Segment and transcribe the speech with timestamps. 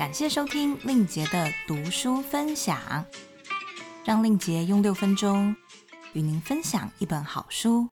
[0.00, 3.04] 感谢收听令杰的读书分享，
[4.02, 5.54] 让令杰用六分钟
[6.14, 7.86] 与您分享一本好书。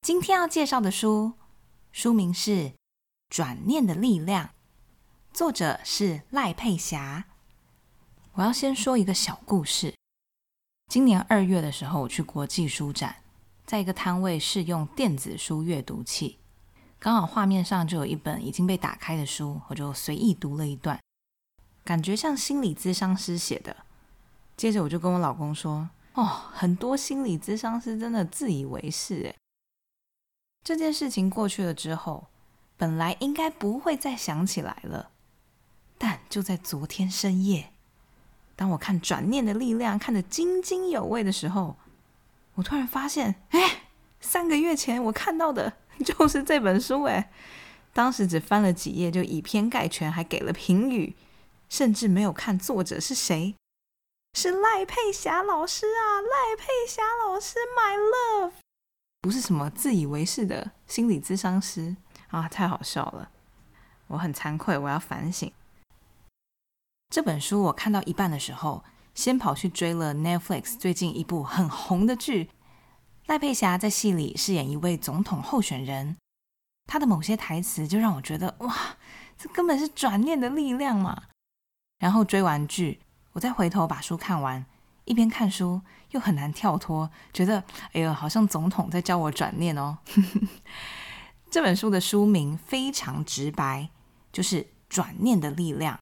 [0.00, 1.34] 今天要介绍的书，
[1.92, 2.50] 书名是
[3.28, 4.46] 《转念的力量》，
[5.34, 7.26] 作者是赖佩霞。
[8.32, 9.94] 我要先说一个小故事。
[10.90, 13.14] 今年二月的时候，我去国际书展，
[13.66, 16.38] 在一个摊位试用电子书阅读器。
[17.04, 20.98] 刚好画面上就有一本已经被打开的书，我就随意读了一段，
[21.84, 23.76] 感觉像心理咨商师写的。
[24.56, 29.36] 接着我就跟我老公说：“哦，很多心理咨商师真的自以为是。”诶。
[30.62, 32.28] 这件事情过去了之后，
[32.78, 35.10] 本来应该不会再想起来了，
[35.98, 37.74] 但就在昨天深夜，
[38.56, 41.76] 当我看《转念的力量》看得津津有味的时候，
[42.54, 43.82] 我突然发现，哎，
[44.22, 45.74] 三个月前我看到的。
[46.04, 47.30] 就是这本书哎，
[47.92, 51.14] 当时只翻了几页就以偏概全，还给了评语，
[51.68, 53.54] 甚至没有看作者是谁，
[54.36, 56.20] 是赖佩霞老师啊！
[56.20, 58.52] 赖佩霞老师，My love，
[59.20, 61.96] 不是什么自以为是的心理咨商师
[62.28, 63.30] 啊，太好笑了，
[64.08, 65.52] 我很惭愧，我要反省。
[67.10, 68.82] 这本书我看到一半的时候，
[69.14, 72.50] 先跑去追了 Netflix 最近一部很红的剧。
[73.26, 76.16] 赖佩霞在戏里饰演一位总统候选人，
[76.86, 78.96] 她的某些台词就让我觉得哇，
[79.38, 81.24] 这根本是转念的力量嘛！
[81.98, 83.00] 然后追完剧，
[83.32, 84.66] 我再回头把书看完，
[85.06, 85.80] 一边看书
[86.10, 89.96] 又很难跳脱，觉得哎呦，好像总统在教我转念哦。
[91.50, 93.88] 这本书的书名非常直白，
[94.30, 95.98] 就是转念的力量，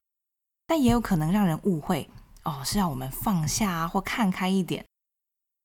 [0.67, 2.09] 但也有可能让人误会
[2.43, 4.83] 哦，是让我们放下或看开一点，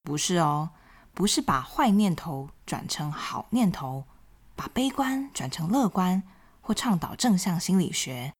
[0.05, 0.71] 不是哦。
[1.15, 4.05] 不是把坏念头转成好念头，
[4.55, 6.23] 把悲观转成乐观，
[6.61, 8.33] 或倡导正向心理学。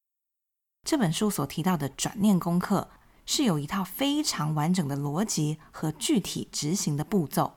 [0.87, 2.89] 这本书所提到的转念功课，
[3.27, 7.57] 是有一套非常完整的逻辑和具体执行的步骤。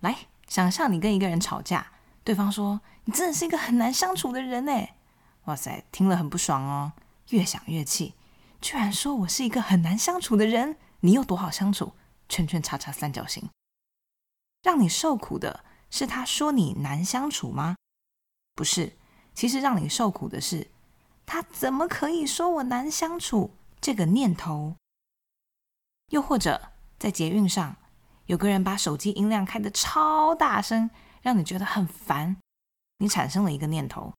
[0.00, 1.92] 来，想象你跟一个人吵架，
[2.22, 4.72] 对方说你真的是一个很难相处的人呢。
[5.44, 6.92] 哇塞，听了很不爽哦，
[7.30, 8.14] 越想越气，
[8.60, 11.92] 居然说我是一个很难相处的人，你有多好相处？
[12.28, 13.48] 圈圈叉叉三角形，
[14.62, 17.76] 让你受苦的是他说你难相处吗？
[18.54, 18.96] 不是，
[19.34, 20.70] 其实让你受苦的是
[21.24, 24.76] 他怎么可以说我难相处这个念头。
[26.10, 27.76] 又或者在捷运上，
[28.26, 32.36] 有个人把手机音量开得超大声，让你觉得很烦，
[32.98, 34.14] 你产生了一个念头：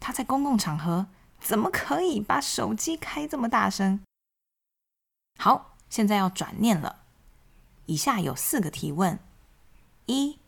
[0.00, 1.08] 他在公共场合
[1.40, 4.00] 怎么可以把手机开这么大声？
[5.38, 7.06] 好，现在要转念了。
[7.88, 9.18] 以下有四个提问：
[10.04, 10.38] 一，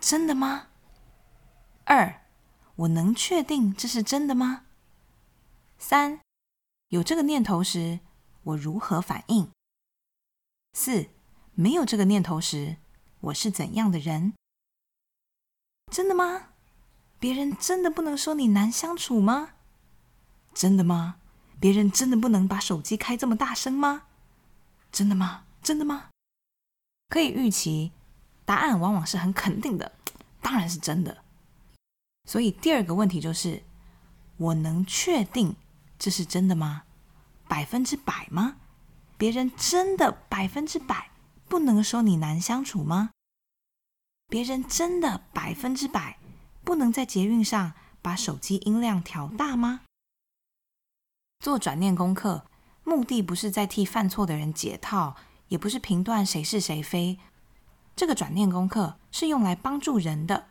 [0.00, 0.66] 真的吗？
[1.84, 2.22] 二，
[2.74, 4.64] 我能确定这是真的吗？
[5.78, 6.20] 三，
[6.88, 8.00] 有这个念头时，
[8.42, 9.52] 我如何反应？
[10.72, 11.10] 四，
[11.54, 12.78] 没有这个念头时，
[13.20, 14.34] 我是怎样的人？
[15.92, 16.48] 真的吗？
[17.20, 19.50] 别人真的不能说你难相处吗？
[20.52, 21.20] 真的吗？
[21.60, 24.06] 别人真的不能把手机开这么大声吗？
[24.90, 25.44] 真的吗？
[25.62, 26.08] 真的吗？
[27.10, 27.92] 可以预期，
[28.46, 29.92] 答案往往是很肯定的，
[30.40, 31.18] 当然是真的。
[32.24, 33.62] 所以第二个问题就是：
[34.36, 35.56] 我能确定
[35.98, 36.84] 这是真的吗？
[37.48, 38.56] 百分之百吗？
[39.18, 41.10] 别人真的百分之百
[41.48, 43.10] 不能说你难相处吗？
[44.28, 46.18] 别人真的百分之百
[46.62, 49.80] 不能在捷运上把手机音量调大吗？
[51.40, 52.46] 做转念功课，
[52.84, 55.16] 目的不是在替犯错的人解套。
[55.50, 57.18] 也不是评断谁是谁非，
[57.96, 60.46] 这个转念功课是用来帮助人的。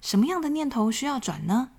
[0.00, 1.70] 什么样的念头需要转呢？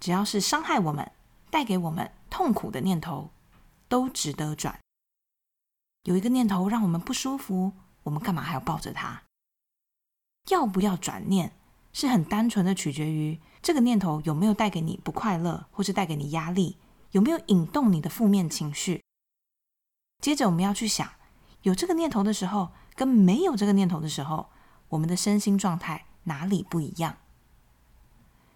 [0.00, 1.12] 只要是伤害我们、
[1.48, 3.30] 带给我们痛苦的念头，
[3.88, 4.80] 都值得转。
[6.02, 9.22] 有一个念头让我们不舒服，我们干嘛还要抱着它？
[10.48, 11.52] 要不要转念，
[11.92, 16.76] 是很单纯的取决于这个念头有没有带给你不快乐，或是带给你压力，
[17.12, 19.04] 有没有引动你的负面情绪。
[20.20, 21.19] 接着我们要去想。
[21.62, 24.48] 有这个念头的时候，跟没有这个念头的时候，
[24.88, 27.16] 我们的身心状态哪里不一样？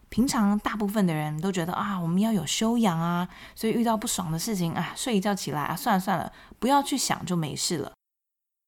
[0.09, 7.93] 平常大部分的人都觉得啊，我们要有修养啊，所以遇到不爽的事情啊，睡一觉起来啊，算了算了，不要去想就没事了。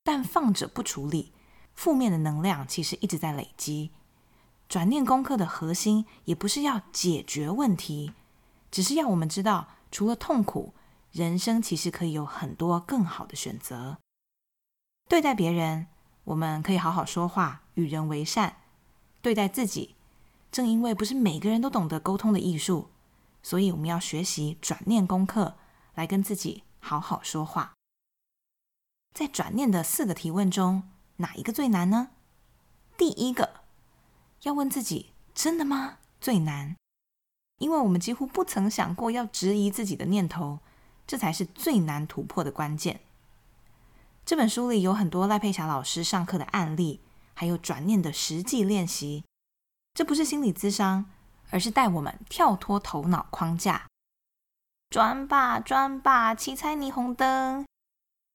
[0.03, 1.32] 但放着不处理，
[1.73, 3.93] 负面的能量其实一直在累积。
[4.69, 8.12] 转念功课的核心也不是要解决问题，
[8.71, 10.75] 只是要我们知道，除了痛苦，
[11.12, 13.99] 人生其实可以有很多更好的选择。
[15.17, 15.87] 对待别人，
[16.25, 18.51] 我们可以好好说话，与人为善；
[19.23, 19.95] 对待自己，
[20.53, 22.91] 正因为不是每个人都懂得沟通的艺术，
[23.43, 25.57] 所以我们要学习转念功课，
[25.95, 27.73] 来跟自己好好说话。
[29.15, 30.83] 在转念的四个提问中，
[31.17, 32.11] 哪一个最难呢？
[32.99, 33.63] 第一个，
[34.43, 35.97] 要问自己：真的吗？
[36.21, 36.77] 最难，
[37.57, 40.59] 因为我们几乎不曾想过要质疑自己的念头，
[41.07, 43.01] 这才是最难突破的关键。
[44.26, 47.00] 这本书里有很多赖佩霞老师上课的案例，
[47.32, 49.23] 还有转念的实际练习。
[49.94, 51.06] 这不是心理咨商，
[51.50, 53.87] 而是带我们跳脱头脑框架，
[54.90, 57.64] 转吧转吧，七彩霓虹灯。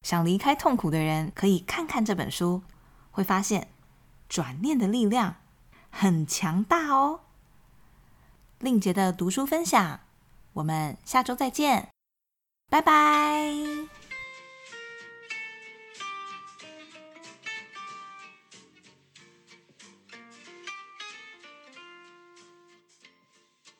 [0.07, 2.63] 想离开痛苦的人，可以看看这本书，
[3.11, 3.67] 会发现
[4.29, 5.35] 转念的力量
[5.89, 7.19] 很强大哦。
[8.59, 9.99] 令杰的读书分享，
[10.53, 11.89] 我们下周再见，
[12.69, 13.60] 拜拜。